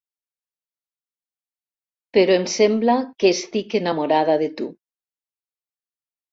Però 2.17 2.39
em 2.39 2.49
sembla 2.55 2.97
que 3.21 3.33
estic 3.37 3.79
enamorada 3.83 4.41
de 4.47 4.51
tu. 4.59 4.73